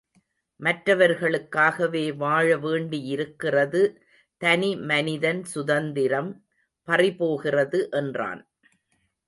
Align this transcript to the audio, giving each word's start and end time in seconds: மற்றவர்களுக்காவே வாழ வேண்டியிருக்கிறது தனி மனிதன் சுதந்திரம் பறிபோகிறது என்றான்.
மற்றவர்களுக்காவே 0.59 2.01
வாழ 2.15 2.47
வேண்டியிருக்கிறது 2.57 3.81
தனி 4.41 4.75
மனிதன் 4.85 5.43
சுதந்திரம் 5.43 6.31
பறிபோகிறது 6.87 7.81
என்றான். 7.91 8.43